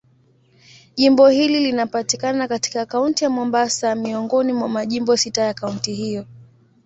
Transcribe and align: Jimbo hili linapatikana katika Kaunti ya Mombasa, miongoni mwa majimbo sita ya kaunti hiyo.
Jimbo 0.95 1.27
hili 1.29 1.59
linapatikana 1.59 2.47
katika 2.47 2.85
Kaunti 2.85 3.23
ya 3.23 3.29
Mombasa, 3.29 3.95
miongoni 3.95 4.53
mwa 4.53 4.69
majimbo 4.69 5.17
sita 5.17 5.41
ya 5.41 5.53
kaunti 5.53 5.93
hiyo. 5.93 6.25